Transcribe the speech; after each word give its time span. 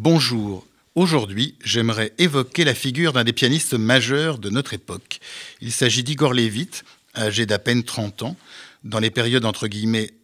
Bonjour. 0.00 0.64
Aujourd'hui, 0.94 1.56
j'aimerais 1.64 2.12
évoquer 2.18 2.62
la 2.62 2.76
figure 2.76 3.12
d'un 3.12 3.24
des 3.24 3.32
pianistes 3.32 3.74
majeurs 3.74 4.38
de 4.38 4.48
notre 4.48 4.72
époque. 4.72 5.18
Il 5.60 5.72
s'agit 5.72 6.04
d'Igor 6.04 6.34
Levit, 6.34 6.70
âgé 7.16 7.46
d'à 7.46 7.58
peine 7.58 7.82
30 7.82 8.22
ans. 8.22 8.36
Dans 8.84 9.00
les 9.00 9.10
périodes 9.10 9.44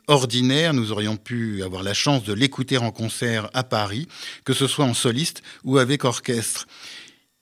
ordinaires, 0.07 0.75
nous 0.75 0.93
aurions 0.93 1.17
pu 1.17 1.65
avoir 1.65 1.83
la 1.83 1.93
chance 1.93 2.23
de 2.23 2.33
l'écouter 2.33 2.79
en 2.79 2.93
concert 2.93 3.51
à 3.53 3.65
Paris, 3.65 4.07
que 4.45 4.53
ce 4.53 4.69
soit 4.69 4.85
en 4.85 4.95
soliste 4.95 5.43
ou 5.65 5.79
avec 5.79 6.05
orchestre. 6.05 6.69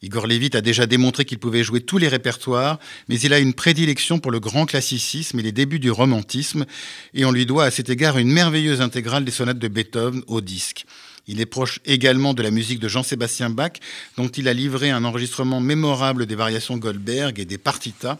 Igor 0.00 0.26
Levit 0.26 0.52
a 0.54 0.62
déjà 0.62 0.86
démontré 0.86 1.26
qu'il 1.26 1.38
pouvait 1.38 1.62
jouer 1.62 1.82
tous 1.82 1.98
les 1.98 2.08
répertoires, 2.08 2.78
mais 3.08 3.20
il 3.20 3.34
a 3.34 3.40
une 3.40 3.52
prédilection 3.52 4.20
pour 4.20 4.30
le 4.30 4.40
grand 4.40 4.64
classicisme 4.64 5.38
et 5.38 5.42
les 5.42 5.52
débuts 5.52 5.78
du 5.78 5.90
romantisme, 5.90 6.64
et 7.12 7.26
on 7.26 7.30
lui 7.30 7.44
doit 7.44 7.66
à 7.66 7.70
cet 7.70 7.90
égard 7.90 8.16
une 8.16 8.32
merveilleuse 8.32 8.80
intégrale 8.80 9.26
des 9.26 9.30
sonates 9.30 9.58
de 9.58 9.68
Beethoven 9.68 10.22
au 10.28 10.40
disque. 10.40 10.86
Il 11.28 11.40
est 11.40 11.46
proche 11.46 11.80
également 11.84 12.34
de 12.34 12.42
la 12.42 12.50
musique 12.50 12.80
de 12.80 12.88
Jean-Sébastien 12.88 13.50
Bach, 13.50 13.72
dont 14.16 14.28
il 14.28 14.48
a 14.48 14.54
livré 14.54 14.90
un 14.90 15.04
enregistrement 15.04 15.60
mémorable 15.60 16.26
des 16.26 16.34
variations 16.34 16.76
Goldberg 16.76 17.38
et 17.38 17.44
des 17.44 17.58
partitas, 17.58 18.18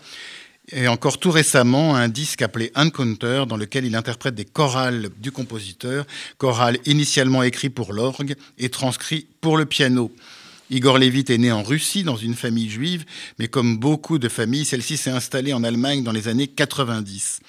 et 0.71 0.87
encore 0.87 1.19
tout 1.19 1.33
récemment 1.33 1.97
un 1.97 2.09
disque 2.09 2.43
appelé 2.43 2.71
Encounter 2.77 3.45
dans 3.49 3.57
lequel 3.57 3.85
il 3.85 3.97
interprète 3.97 4.37
des 4.37 4.45
chorales 4.45 5.11
du 5.19 5.33
compositeur, 5.33 6.07
chorales 6.39 6.79
initialement 6.87 7.43
écrits 7.43 7.71
pour 7.71 7.93
l'orgue 7.93 8.37
et 8.59 8.69
transcrits 8.69 9.27
pour 9.41 9.57
le 9.57 9.67
piano. 9.67 10.13
Igor 10.71 10.99
Levit 10.99 11.25
est 11.29 11.39
né 11.39 11.51
en 11.53 11.63
Russie 11.63 12.05
dans 12.05 12.17
une 12.17 12.35
famille 12.35 12.71
juive, 12.71 13.05
mais 13.39 13.49
comme 13.49 13.77
beaucoup 13.77 14.19
de 14.19 14.29
familles, 14.29 14.65
celle-ci 14.65 14.97
s'est 14.97 15.11
installée 15.11 15.53
en 15.53 15.65
Allemagne 15.65 16.03
dans 16.03 16.13
les 16.13 16.29
années 16.29 16.47
90. 16.47 17.41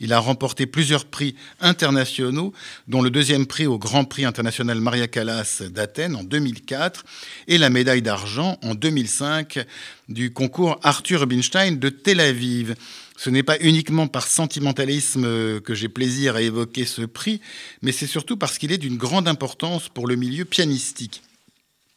Il 0.00 0.14
a 0.14 0.18
remporté 0.18 0.66
plusieurs 0.66 1.04
prix 1.04 1.34
internationaux, 1.60 2.54
dont 2.88 3.02
le 3.02 3.10
deuxième 3.10 3.46
prix 3.46 3.66
au 3.66 3.78
Grand 3.78 4.04
Prix 4.04 4.24
international 4.24 4.80
Maria 4.80 5.08
Callas 5.08 5.62
d'Athènes 5.70 6.16
en 6.16 6.24
2004 6.24 7.04
et 7.48 7.58
la 7.58 7.68
médaille 7.68 8.02
d'argent 8.02 8.58
en 8.62 8.74
2005 8.74 9.64
du 10.08 10.32
concours 10.32 10.80
Arthur 10.82 11.20
Rubinstein 11.20 11.78
de 11.78 11.90
Tel 11.90 12.20
Aviv. 12.20 12.74
Ce 13.16 13.28
n'est 13.28 13.42
pas 13.42 13.58
uniquement 13.60 14.08
par 14.08 14.26
sentimentalisme 14.26 15.60
que 15.60 15.74
j'ai 15.74 15.90
plaisir 15.90 16.36
à 16.36 16.42
évoquer 16.42 16.86
ce 16.86 17.02
prix, 17.02 17.42
mais 17.82 17.92
c'est 17.92 18.06
surtout 18.06 18.38
parce 18.38 18.56
qu'il 18.56 18.72
est 18.72 18.78
d'une 18.78 18.96
grande 18.96 19.28
importance 19.28 19.90
pour 19.90 20.06
le 20.06 20.16
milieu 20.16 20.46
pianistique. 20.46 21.22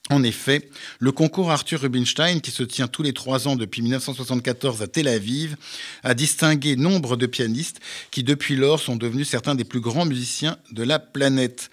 En 0.09 0.21
effet, 0.21 0.69
le 0.99 1.13
concours 1.13 1.49
Arthur 1.49 1.79
Rubinstein, 1.79 2.41
qui 2.41 2.51
se 2.51 2.63
tient 2.63 2.89
tous 2.89 3.03
les 3.03 3.13
trois 3.13 3.47
ans 3.47 3.55
depuis 3.55 3.81
1974 3.81 4.81
à 4.81 4.87
Tel 4.87 5.07
Aviv, 5.07 5.55
a 6.03 6.13
distingué 6.13 6.75
nombre 6.75 7.15
de 7.15 7.25
pianistes 7.25 7.79
qui, 8.11 8.21
depuis 8.21 8.57
lors, 8.57 8.81
sont 8.81 8.97
devenus 8.97 9.29
certains 9.29 9.55
des 9.55 9.63
plus 9.63 9.79
grands 9.79 10.03
musiciens 10.05 10.57
de 10.73 10.83
la 10.83 10.99
planète. 10.99 11.69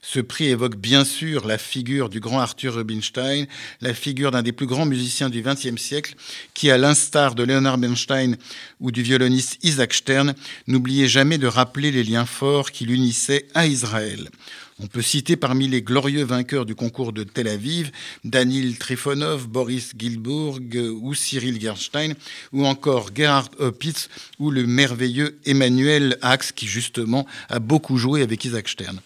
Ce 0.00 0.18
prix 0.18 0.46
évoque 0.46 0.76
bien 0.76 1.04
sûr 1.04 1.46
la 1.46 1.58
figure 1.58 2.08
du 2.08 2.20
grand 2.20 2.40
Arthur 2.40 2.76
Rubinstein, 2.76 3.46
la 3.82 3.92
figure 3.92 4.30
d'un 4.30 4.42
des 4.42 4.52
plus 4.52 4.66
grands 4.66 4.86
musiciens 4.86 5.28
du 5.28 5.42
XXe 5.42 5.76
siècle, 5.76 6.14
qui, 6.54 6.70
à 6.70 6.78
l'instar 6.78 7.34
de 7.34 7.42
Leonard 7.42 7.76
Bernstein 7.76 8.38
ou 8.80 8.92
du 8.92 9.02
violoniste 9.02 9.58
Isaac 9.62 9.92
Stern, 9.92 10.34
n'oubliait 10.68 11.08
jamais 11.08 11.36
de 11.36 11.46
rappeler 11.46 11.92
les 11.92 12.02
liens 12.02 12.24
forts 12.24 12.70
qui 12.70 12.86
l'unissaient 12.86 13.46
à 13.52 13.66
Israël. 13.66 14.30
On 14.82 14.88
peut 14.88 15.02
citer 15.02 15.36
parmi 15.36 15.68
les 15.68 15.82
glorieux 15.82 16.24
vainqueurs 16.24 16.66
du 16.66 16.74
concours 16.74 17.12
de 17.12 17.22
Tel 17.22 17.46
Aviv 17.46 17.92
Danil 18.24 18.76
Trifonov, 18.76 19.46
Boris 19.46 19.92
Gilbourg 19.96 20.58
ou 21.00 21.14
Cyril 21.14 21.60
Gerstein, 21.60 22.14
ou 22.52 22.66
encore 22.66 23.10
Gerhard 23.14 23.50
Opitz 23.58 24.08
ou 24.40 24.50
le 24.50 24.66
merveilleux 24.66 25.38
Emmanuel 25.44 26.18
Ax 26.22 26.50
qui 26.50 26.66
justement 26.66 27.24
a 27.48 27.60
beaucoup 27.60 27.98
joué 27.98 28.22
avec 28.22 28.44
Isaac 28.44 28.68
Stern. 28.68 29.00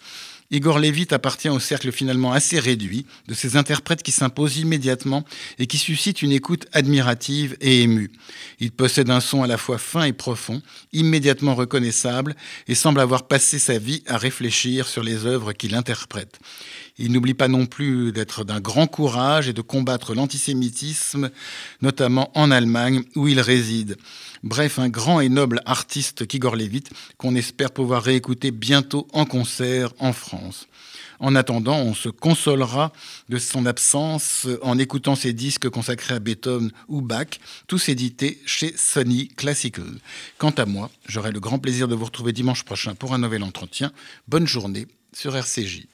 Igor 0.51 0.79
Levit 0.79 1.09
appartient 1.11 1.51
au 1.51 1.59
cercle 1.59 1.93
finalement 1.93 2.33
assez 2.33 2.59
réduit 2.59 3.05
de 3.27 3.35
ces 3.35 3.57
interprètes 3.57 4.03
qui 4.03 4.13
s'imposent 4.13 4.57
immédiatement 4.57 5.25
et 5.59 5.67
qui 5.67 5.77
suscitent 5.77 6.23
une 6.23 6.33
écoute 6.33 6.67
admirative 6.73 7.57
et 7.61 7.83
émue. 7.83 8.11
Il 8.59 8.73
possède 8.73 9.11
un 9.11 9.21
son 9.21 9.43
à 9.43 9.47
la 9.47 9.59
fois 9.59 9.77
fin 9.77 10.05
et 10.05 10.15
profond, 10.15 10.63
immédiatement 10.93 11.55
reconnaissable, 11.55 12.35
et 12.67 12.75
semble 12.75 13.01
avoir 13.01 13.29
passé 13.29 13.59
sa 13.59 13.79
vie 13.79 14.03
à 14.07 14.17
réfléchir 14.17 14.87
sur 14.87 15.03
les 15.03 15.27
œuvres 15.27 15.53
qu'il 15.53 15.75
interprète. 15.75 16.39
Il 16.99 17.13
n'oublie 17.13 17.35
pas 17.35 17.49
non 17.49 17.67
plus 17.67 18.13
d'être 18.13 18.45
d'un 18.45 18.61
grand 18.61 18.87
courage 18.87 19.49
et 19.49 19.53
de 19.53 19.63
combattre 19.63 20.15
l'antisémitisme, 20.15 21.31
notamment 21.81 22.31
en 22.35 22.51
Allemagne 22.51 23.03
où 23.15 23.29
il 23.29 23.41
réside. 23.41 23.97
Bref, 24.43 24.79
un 24.79 24.89
grand 24.89 25.21
et 25.21 25.29
noble 25.29 25.61
artiste 25.65 26.27
qu'Igor 26.27 26.57
Levit, 26.57 26.85
qu'on 27.17 27.35
espère 27.35 27.71
pouvoir 27.71 28.03
réécouter 28.03 28.51
bientôt 28.51 29.07
en 29.13 29.25
concert 29.25 29.93
en 29.99 30.13
France. 30.13 30.67
En 31.21 31.35
attendant, 31.35 31.79
on 31.79 31.95
se 31.95 32.09
consolera 32.09 32.93
de 33.29 33.39
son 33.39 33.67
absence 33.67 34.47
en 34.63 34.79
écoutant 34.79 35.17
ses 35.17 35.33
disques 35.33 35.69
consacrés 35.69 36.15
à 36.15 36.21
Beethoven 36.21 36.71
ou 36.87 37.01
Bach, 37.01 37.41
tous 37.67 37.89
édités 37.89 38.41
chez 38.47 38.73
Sony 38.77 39.29
Classical. 39.29 39.99
Quant 40.39 40.51
à 40.51 40.65
moi, 40.65 40.91
j'aurai 41.09 41.33
le 41.33 41.41
grand 41.41 41.59
plaisir 41.59 41.89
de 41.89 41.97
vous 41.97 42.05
retrouver 42.05 42.33
dimanche 42.33 42.63
prochain 42.63 42.95
pour 42.95 43.15
un 43.15 43.19
nouvel 43.19 43.43
entretien. 43.43 43.93
Bonne 44.29 44.47
journée 44.47 44.87
sur 45.13 45.35
RCJ. 45.35 45.87